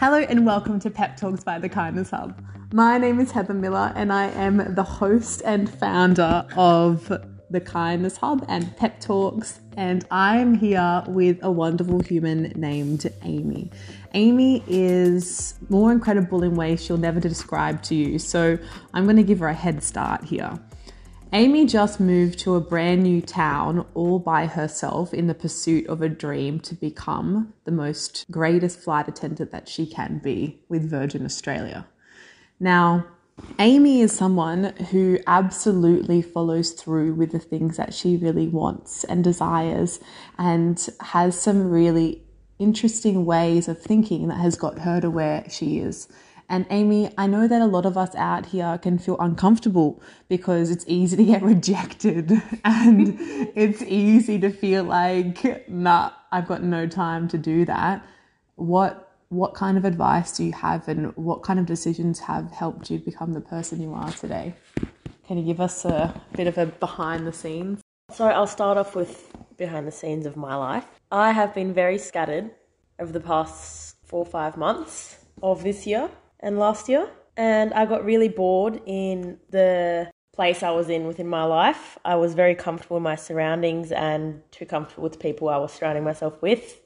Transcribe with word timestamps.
Hello 0.00 0.16
and 0.16 0.46
welcome 0.46 0.80
to 0.80 0.88
Pep 0.88 1.18
Talks 1.18 1.44
by 1.44 1.58
the 1.58 1.68
Kindness 1.68 2.08
Hub. 2.08 2.42
My 2.72 2.96
name 2.96 3.20
is 3.20 3.32
Heather 3.32 3.52
Miller 3.52 3.92
and 3.94 4.10
I 4.10 4.28
am 4.28 4.74
the 4.74 4.82
host 4.82 5.42
and 5.44 5.68
founder 5.68 6.46
of 6.56 7.12
the 7.50 7.60
Kindness 7.60 8.16
Hub 8.16 8.42
and 8.48 8.74
Pep 8.78 8.98
Talks. 8.98 9.60
And 9.76 10.06
I'm 10.10 10.54
here 10.54 11.04
with 11.06 11.38
a 11.42 11.50
wonderful 11.50 12.00
human 12.00 12.44
named 12.56 13.12
Amy. 13.24 13.70
Amy 14.14 14.64
is 14.66 15.56
more 15.68 15.92
incredible 15.92 16.44
in 16.44 16.54
ways 16.54 16.82
she'll 16.82 16.96
never 16.96 17.20
describe 17.20 17.82
to 17.82 17.94
you. 17.94 18.18
So 18.18 18.58
I'm 18.94 19.04
going 19.04 19.16
to 19.16 19.22
give 19.22 19.40
her 19.40 19.48
a 19.48 19.54
head 19.54 19.82
start 19.82 20.24
here. 20.24 20.58
Amy 21.32 21.64
just 21.64 22.00
moved 22.00 22.40
to 22.40 22.56
a 22.56 22.60
brand 22.60 23.04
new 23.04 23.22
town 23.22 23.86
all 23.94 24.18
by 24.18 24.46
herself 24.46 25.14
in 25.14 25.28
the 25.28 25.34
pursuit 25.34 25.86
of 25.86 26.02
a 26.02 26.08
dream 26.08 26.58
to 26.58 26.74
become 26.74 27.54
the 27.64 27.70
most 27.70 28.24
greatest 28.32 28.80
flight 28.80 29.06
attendant 29.06 29.52
that 29.52 29.68
she 29.68 29.86
can 29.86 30.18
be 30.18 30.60
with 30.68 30.90
Virgin 30.90 31.24
Australia. 31.24 31.86
Now, 32.58 33.06
Amy 33.60 34.00
is 34.00 34.12
someone 34.12 34.74
who 34.90 35.20
absolutely 35.28 36.20
follows 36.20 36.72
through 36.72 37.14
with 37.14 37.30
the 37.30 37.38
things 37.38 37.76
that 37.76 37.94
she 37.94 38.16
really 38.16 38.48
wants 38.48 39.04
and 39.04 39.22
desires 39.22 40.00
and 40.36 40.84
has 41.00 41.40
some 41.40 41.70
really 41.70 42.24
interesting 42.58 43.24
ways 43.24 43.68
of 43.68 43.80
thinking 43.80 44.26
that 44.28 44.38
has 44.38 44.56
got 44.56 44.80
her 44.80 45.00
to 45.00 45.08
where 45.08 45.44
she 45.48 45.78
is. 45.78 46.08
And 46.50 46.66
Amy, 46.68 47.12
I 47.16 47.28
know 47.28 47.46
that 47.46 47.62
a 47.62 47.66
lot 47.66 47.86
of 47.86 47.96
us 47.96 48.12
out 48.16 48.46
here 48.46 48.76
can 48.82 48.98
feel 48.98 49.16
uncomfortable 49.20 50.02
because 50.28 50.68
it's 50.68 50.84
easy 50.88 51.16
to 51.16 51.24
get 51.24 51.42
rejected 51.54 52.42
and 52.64 53.16
it's 53.54 53.82
easy 53.82 54.36
to 54.40 54.50
feel 54.50 54.82
like, 54.82 55.68
nah, 55.68 56.10
I've 56.32 56.48
got 56.48 56.64
no 56.64 56.88
time 56.88 57.28
to 57.28 57.38
do 57.38 57.64
that. 57.66 58.04
What 58.56 59.06
what 59.28 59.54
kind 59.54 59.78
of 59.78 59.84
advice 59.84 60.36
do 60.36 60.42
you 60.42 60.50
have 60.50 60.88
and 60.88 61.16
what 61.16 61.44
kind 61.44 61.60
of 61.60 61.66
decisions 61.66 62.18
have 62.18 62.50
helped 62.50 62.90
you 62.90 62.98
become 62.98 63.32
the 63.32 63.40
person 63.40 63.80
you 63.80 63.94
are 63.94 64.10
today? 64.10 64.52
Can 65.28 65.38
you 65.38 65.44
give 65.44 65.60
us 65.60 65.84
a 65.84 66.12
bit 66.36 66.48
of 66.48 66.58
a 66.58 66.66
behind 66.66 67.28
the 67.28 67.32
scenes? 67.32 67.80
So 68.12 68.26
I'll 68.26 68.48
start 68.48 68.76
off 68.76 68.96
with 68.96 69.32
behind 69.56 69.86
the 69.86 69.92
scenes 69.92 70.26
of 70.26 70.36
my 70.36 70.56
life. 70.56 70.84
I 71.12 71.30
have 71.30 71.54
been 71.54 71.72
very 71.72 71.96
scattered 71.96 72.50
over 72.98 73.12
the 73.12 73.20
past 73.20 73.94
four 74.04 74.18
or 74.18 74.26
five 74.26 74.56
months 74.56 75.16
of 75.44 75.62
this 75.62 75.86
year 75.86 76.10
and 76.40 76.58
last 76.58 76.88
year. 76.88 77.08
And 77.36 77.72
I 77.72 77.86
got 77.86 78.04
really 78.04 78.28
bored 78.28 78.80
in 78.86 79.38
the 79.50 80.10
place 80.34 80.62
I 80.62 80.70
was 80.70 80.88
in 80.88 81.06
within 81.06 81.28
my 81.28 81.44
life. 81.44 81.98
I 82.04 82.16
was 82.16 82.34
very 82.34 82.54
comfortable 82.54 82.96
in 82.96 83.02
my 83.02 83.16
surroundings 83.16 83.92
and 83.92 84.42
too 84.50 84.66
comfortable 84.66 85.04
with 85.04 85.18
people 85.20 85.48
I 85.48 85.56
was 85.58 85.72
surrounding 85.72 86.04
myself 86.04 86.40
with. 86.42 86.80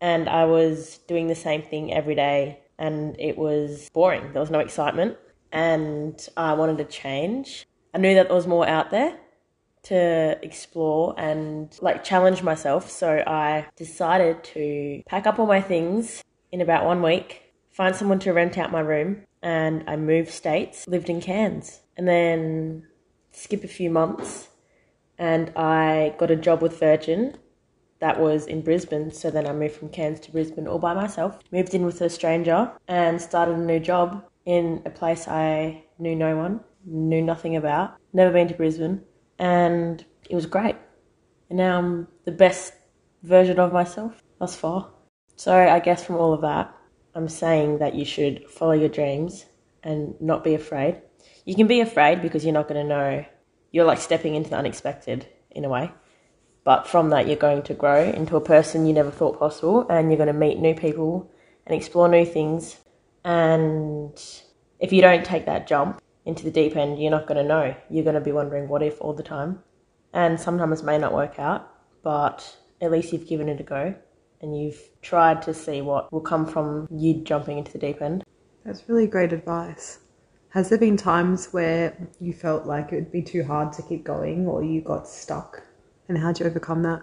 And 0.00 0.28
I 0.28 0.44
was 0.46 0.98
doing 1.06 1.26
the 1.26 1.34
same 1.34 1.62
thing 1.62 1.92
every 1.92 2.14
day 2.14 2.60
and 2.78 3.18
it 3.18 3.36
was 3.36 3.90
boring. 3.92 4.32
There 4.32 4.40
was 4.40 4.50
no 4.50 4.60
excitement 4.60 5.18
and 5.52 6.26
I 6.36 6.54
wanted 6.54 6.78
to 6.78 6.84
change. 6.84 7.66
I 7.92 7.98
knew 7.98 8.14
that 8.14 8.28
there 8.28 8.36
was 8.36 8.46
more 8.46 8.66
out 8.66 8.90
there 8.90 9.18
to 9.82 10.38
explore 10.42 11.14
and 11.18 11.76
like 11.80 12.04
challenge 12.04 12.42
myself. 12.42 12.90
So 12.90 13.22
I 13.26 13.66
decided 13.76 14.44
to 14.44 15.02
pack 15.06 15.26
up 15.26 15.38
all 15.38 15.46
my 15.46 15.60
things 15.60 16.22
in 16.52 16.60
about 16.60 16.84
one 16.84 17.02
week 17.02 17.49
find 17.80 17.96
someone 17.96 18.18
to 18.18 18.30
rent 18.30 18.58
out 18.58 18.70
my 18.70 18.80
room, 18.80 19.22
and 19.40 19.82
I 19.86 19.96
moved 19.96 20.28
states, 20.28 20.86
lived 20.86 21.08
in 21.08 21.18
Cairns, 21.18 21.80
and 21.96 22.06
then 22.06 22.86
skip 23.32 23.64
a 23.64 23.68
few 23.68 23.88
months, 23.88 24.50
and 25.16 25.50
I 25.56 26.14
got 26.18 26.30
a 26.30 26.36
job 26.36 26.60
with 26.60 26.78
Virgin 26.78 27.38
that 28.00 28.20
was 28.20 28.46
in 28.46 28.60
Brisbane. 28.60 29.10
So 29.10 29.30
then 29.30 29.46
I 29.46 29.54
moved 29.54 29.76
from 29.76 29.88
Cairns 29.88 30.20
to 30.20 30.30
Brisbane 30.30 30.68
all 30.68 30.78
by 30.78 30.92
myself, 30.92 31.38
moved 31.52 31.72
in 31.72 31.86
with 31.86 32.02
a 32.02 32.10
stranger, 32.10 32.70
and 32.86 33.18
started 33.18 33.54
a 33.54 33.58
new 33.72 33.80
job 33.80 34.26
in 34.44 34.82
a 34.84 34.90
place 34.90 35.26
I 35.26 35.82
knew 35.98 36.14
no 36.14 36.36
one, 36.36 36.60
knew 36.84 37.22
nothing 37.22 37.56
about, 37.56 37.96
never 38.12 38.30
been 38.30 38.48
to 38.48 38.54
Brisbane, 38.54 39.00
and 39.38 40.04
it 40.28 40.34
was 40.34 40.44
great. 40.44 40.76
And 41.48 41.56
now 41.56 41.78
I'm 41.78 42.08
the 42.26 42.32
best 42.32 42.74
version 43.22 43.58
of 43.58 43.72
myself 43.72 44.22
thus 44.38 44.54
far. 44.54 44.90
So 45.36 45.56
I 45.56 45.78
guess 45.80 46.04
from 46.04 46.16
all 46.16 46.34
of 46.34 46.42
that, 46.42 46.76
I'm 47.14 47.28
saying 47.28 47.78
that 47.78 47.94
you 47.94 48.04
should 48.04 48.48
follow 48.48 48.72
your 48.72 48.88
dreams 48.88 49.46
and 49.82 50.14
not 50.20 50.44
be 50.44 50.54
afraid. 50.54 51.00
You 51.44 51.54
can 51.54 51.66
be 51.66 51.80
afraid 51.80 52.22
because 52.22 52.44
you're 52.44 52.54
not 52.54 52.68
going 52.68 52.80
to 52.80 52.88
know. 52.88 53.24
You're 53.72 53.84
like 53.84 53.98
stepping 53.98 54.34
into 54.34 54.50
the 54.50 54.56
unexpected 54.56 55.26
in 55.50 55.64
a 55.64 55.68
way. 55.68 55.90
But 56.62 56.86
from 56.86 57.10
that, 57.10 57.26
you're 57.26 57.36
going 57.36 57.62
to 57.64 57.74
grow 57.74 58.04
into 58.04 58.36
a 58.36 58.40
person 58.40 58.86
you 58.86 58.92
never 58.92 59.10
thought 59.10 59.38
possible, 59.38 59.86
and 59.88 60.10
you're 60.10 60.18
going 60.18 60.26
to 60.26 60.32
meet 60.32 60.58
new 60.58 60.74
people 60.74 61.30
and 61.66 61.74
explore 61.74 62.08
new 62.08 62.24
things. 62.24 62.78
And 63.24 64.12
if 64.78 64.92
you 64.92 65.00
don't 65.00 65.24
take 65.24 65.46
that 65.46 65.66
jump 65.66 66.00
into 66.26 66.44
the 66.44 66.50
deep 66.50 66.76
end, 66.76 67.00
you're 67.00 67.10
not 67.10 67.26
going 67.26 67.42
to 67.42 67.48
know. 67.48 67.74
You're 67.88 68.04
going 68.04 68.14
to 68.14 68.20
be 68.20 68.32
wondering 68.32 68.68
what 68.68 68.82
if 68.82 69.00
all 69.00 69.14
the 69.14 69.22
time. 69.22 69.60
And 70.12 70.38
sometimes 70.38 70.80
it 70.80 70.84
may 70.84 70.98
not 70.98 71.14
work 71.14 71.38
out, 71.38 71.72
but 72.02 72.56
at 72.80 72.90
least 72.90 73.12
you've 73.12 73.26
given 73.26 73.48
it 73.48 73.60
a 73.60 73.64
go 73.64 73.94
and 74.40 74.58
you've 74.58 74.80
tried 75.02 75.42
to 75.42 75.54
see 75.54 75.80
what 75.80 76.12
will 76.12 76.20
come 76.20 76.46
from 76.46 76.88
you 76.90 77.22
jumping 77.22 77.58
into 77.58 77.72
the 77.72 77.78
deep 77.78 78.00
end. 78.00 78.24
That's 78.64 78.88
really 78.88 79.06
great 79.06 79.32
advice. 79.32 80.00
Has 80.50 80.68
there 80.68 80.78
been 80.78 80.96
times 80.96 81.52
where 81.52 81.96
you 82.18 82.32
felt 82.32 82.66
like 82.66 82.92
it 82.92 82.96
would 82.96 83.12
be 83.12 83.22
too 83.22 83.44
hard 83.44 83.72
to 83.74 83.82
keep 83.82 84.04
going 84.04 84.46
or 84.46 84.64
you 84.64 84.80
got 84.80 85.06
stuck? 85.06 85.62
And 86.08 86.18
how'd 86.18 86.40
you 86.40 86.46
overcome 86.46 86.82
that? 86.82 87.02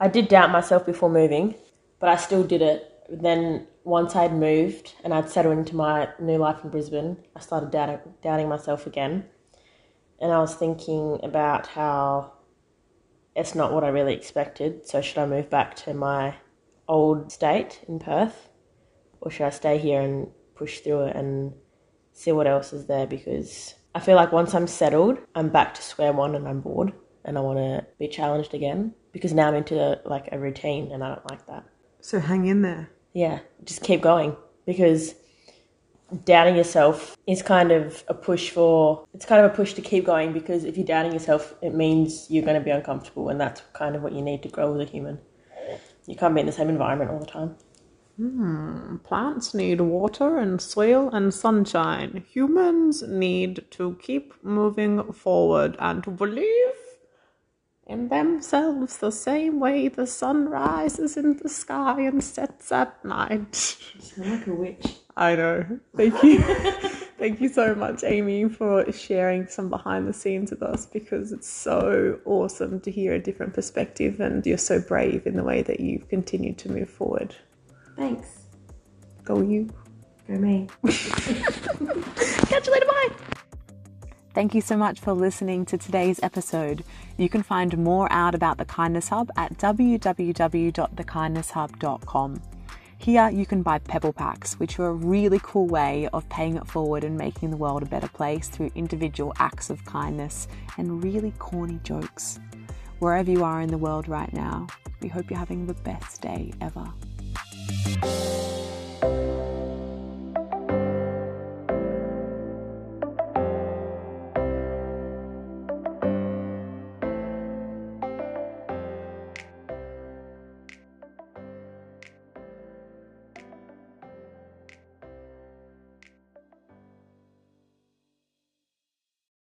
I 0.00 0.08
did 0.08 0.28
doubt 0.28 0.50
myself 0.50 0.86
before 0.86 1.10
moving, 1.10 1.54
but 2.00 2.08
I 2.08 2.16
still 2.16 2.42
did 2.42 2.62
it. 2.62 2.92
Then 3.10 3.66
once 3.84 4.16
I'd 4.16 4.32
moved 4.32 4.94
and 5.04 5.12
I'd 5.12 5.30
settled 5.30 5.58
into 5.58 5.76
my 5.76 6.08
new 6.18 6.38
life 6.38 6.64
in 6.64 6.70
Brisbane, 6.70 7.18
I 7.34 7.40
started 7.40 7.70
doubting, 7.70 7.98
doubting 8.22 8.48
myself 8.48 8.86
again. 8.86 9.26
And 10.20 10.32
I 10.32 10.38
was 10.38 10.54
thinking 10.54 11.20
about 11.22 11.66
how 11.66 12.32
it's 13.34 13.54
not 13.54 13.72
what 13.72 13.84
I 13.84 13.88
really 13.88 14.14
expected. 14.14 14.88
So 14.88 15.02
should 15.02 15.18
I 15.18 15.26
move 15.26 15.50
back 15.50 15.76
to 15.76 15.92
my 15.92 16.36
old 16.88 17.32
state 17.32 17.80
in 17.88 17.98
Perth, 17.98 18.48
or 19.20 19.30
should 19.30 19.46
I 19.46 19.50
stay 19.50 19.78
here 19.78 20.00
and 20.00 20.28
push 20.54 20.80
through 20.80 21.06
it 21.06 21.16
and 21.16 21.52
see 22.12 22.32
what 22.32 22.46
else 22.46 22.72
is 22.72 22.86
there? 22.86 23.06
Because 23.06 23.74
I 23.94 24.00
feel 24.00 24.16
like 24.16 24.32
once 24.32 24.54
I'm 24.54 24.66
settled, 24.66 25.18
I'm 25.34 25.48
back 25.48 25.74
to 25.74 25.82
square 25.82 26.12
one 26.12 26.34
and 26.34 26.46
I'm 26.46 26.60
bored 26.60 26.92
and 27.24 27.36
I 27.36 27.40
want 27.40 27.58
to 27.58 27.86
be 27.98 28.08
challenged 28.08 28.54
again 28.54 28.94
because 29.12 29.32
now 29.32 29.48
I'm 29.48 29.54
into 29.54 30.00
like 30.04 30.28
a 30.32 30.38
routine 30.38 30.92
and 30.92 31.02
I 31.02 31.08
don't 31.08 31.30
like 31.30 31.46
that. 31.46 31.64
So 32.00 32.20
hang 32.20 32.46
in 32.46 32.62
there. 32.62 32.90
Yeah, 33.12 33.40
just 33.64 33.82
keep 33.82 34.00
going 34.02 34.36
because 34.66 35.14
doubting 36.24 36.56
yourself 36.56 37.16
is 37.26 37.42
kind 37.42 37.72
of 37.72 38.04
a 38.06 38.14
push 38.14 38.50
for 38.50 39.04
it's 39.12 39.26
kind 39.26 39.44
of 39.44 39.50
a 39.50 39.54
push 39.54 39.72
to 39.72 39.82
keep 39.82 40.04
going 40.04 40.32
because 40.32 40.62
if 40.62 40.76
you're 40.76 40.86
doubting 40.86 41.12
yourself 41.12 41.54
it 41.62 41.74
means 41.74 42.30
you're 42.30 42.44
going 42.44 42.56
to 42.56 42.64
be 42.64 42.70
uncomfortable 42.70 43.28
and 43.28 43.40
that's 43.40 43.60
kind 43.72 43.96
of 43.96 44.02
what 44.02 44.12
you 44.12 44.22
need 44.22 44.40
to 44.40 44.48
grow 44.48 44.72
as 44.74 44.86
a 44.86 44.90
human 44.90 45.18
you 46.06 46.16
can't 46.16 46.34
be 46.34 46.40
in 46.40 46.46
the 46.46 46.52
same 46.52 46.68
environment 46.68 47.10
all 47.10 47.18
the 47.18 47.26
time. 47.26 47.56
Hmm. 48.16 48.96
Plants 49.04 49.52
need 49.52 49.80
water 49.80 50.38
and 50.38 50.60
soil 50.60 51.10
and 51.10 51.34
sunshine. 51.34 52.24
Humans 52.30 53.02
need 53.02 53.66
to 53.72 53.98
keep 54.00 54.32
moving 54.42 55.12
forward 55.12 55.76
and 55.78 56.02
to 56.04 56.10
believe 56.10 56.72
in 57.86 58.08
themselves 58.08 58.98
the 58.98 59.12
same 59.12 59.60
way 59.60 59.88
the 59.88 60.06
sun 60.06 60.48
rises 60.48 61.16
in 61.16 61.36
the 61.36 61.48
sky 61.48 62.00
and 62.00 62.24
sets 62.24 62.72
at 62.72 63.04
night. 63.04 63.76
You 63.94 64.00
sound 64.00 64.30
like 64.30 64.46
a 64.46 64.54
witch. 64.54 64.96
I 65.16 65.36
know. 65.36 65.78
Thank 65.94 66.22
you. 66.22 66.42
Thank 67.18 67.40
you 67.40 67.48
so 67.48 67.74
much, 67.74 68.04
Amy, 68.04 68.46
for 68.46 68.92
sharing 68.92 69.46
some 69.46 69.70
behind 69.70 70.06
the 70.06 70.12
scenes 70.12 70.50
with 70.50 70.62
us 70.62 70.84
because 70.84 71.32
it's 71.32 71.48
so 71.48 72.20
awesome 72.26 72.78
to 72.80 72.90
hear 72.90 73.14
a 73.14 73.18
different 73.18 73.54
perspective 73.54 74.20
and 74.20 74.44
you're 74.44 74.58
so 74.58 74.80
brave 74.80 75.26
in 75.26 75.34
the 75.34 75.42
way 75.42 75.62
that 75.62 75.80
you've 75.80 76.10
continued 76.10 76.58
to 76.58 76.70
move 76.70 76.90
forward. 76.90 77.34
Thanks. 77.96 78.42
Go 79.24 79.40
you. 79.40 79.70
Go 80.28 80.34
me. 80.34 80.68
Catch 80.86 82.66
you 82.66 82.72
later. 82.72 82.86
Bye. 82.86 83.08
Thank 84.34 84.54
you 84.54 84.60
so 84.60 84.76
much 84.76 85.00
for 85.00 85.14
listening 85.14 85.64
to 85.66 85.78
today's 85.78 86.20
episode. 86.22 86.84
You 87.16 87.30
can 87.30 87.42
find 87.42 87.78
more 87.78 88.12
out 88.12 88.34
about 88.34 88.58
the 88.58 88.66
Kindness 88.66 89.08
Hub 89.08 89.30
at 89.38 89.56
www.thekindnesshub.com. 89.56 92.42
Here 92.98 93.30
you 93.30 93.46
can 93.46 93.62
buy 93.62 93.78
pebble 93.78 94.12
packs, 94.12 94.54
which 94.54 94.78
are 94.78 94.86
a 94.86 94.92
really 94.92 95.38
cool 95.42 95.66
way 95.66 96.08
of 96.12 96.28
paying 96.28 96.56
it 96.56 96.66
forward 96.66 97.04
and 97.04 97.16
making 97.16 97.50
the 97.50 97.56
world 97.56 97.82
a 97.82 97.86
better 97.86 98.08
place 98.08 98.48
through 98.48 98.70
individual 98.74 99.32
acts 99.38 99.70
of 99.70 99.84
kindness 99.84 100.48
and 100.76 101.04
really 101.04 101.32
corny 101.38 101.78
jokes. 101.84 102.40
Wherever 102.98 103.30
you 103.30 103.44
are 103.44 103.60
in 103.60 103.68
the 103.68 103.78
world 103.78 104.08
right 104.08 104.32
now, 104.32 104.66
we 105.00 105.08
hope 105.08 105.30
you're 105.30 105.38
having 105.38 105.66
the 105.66 105.74
best 105.74 106.22
day 106.22 106.52
ever. 106.60 106.86